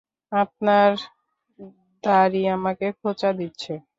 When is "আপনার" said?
0.31-0.91